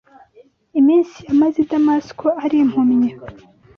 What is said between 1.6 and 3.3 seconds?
i Damasiko ari impumyi